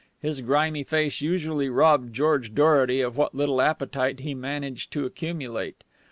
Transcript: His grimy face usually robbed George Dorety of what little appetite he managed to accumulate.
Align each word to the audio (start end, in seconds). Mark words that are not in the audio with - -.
His 0.19 0.41
grimy 0.41 0.83
face 0.83 1.21
usually 1.21 1.69
robbed 1.69 2.11
George 2.11 2.55
Dorety 2.55 3.01
of 3.01 3.17
what 3.17 3.35
little 3.35 3.61
appetite 3.61 4.21
he 4.21 4.33
managed 4.33 4.91
to 4.93 5.05
accumulate. 5.05 5.83